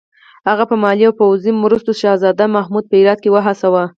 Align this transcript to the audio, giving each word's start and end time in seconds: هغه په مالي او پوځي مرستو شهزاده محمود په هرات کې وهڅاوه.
هغه 0.49 0.63
په 0.69 0.75
مالي 0.83 1.03
او 1.07 1.13
پوځي 1.21 1.51
مرستو 1.63 1.91
شهزاده 2.01 2.45
محمود 2.55 2.85
په 2.87 2.95
هرات 3.01 3.19
کې 3.21 3.29
وهڅاوه. 3.31 3.83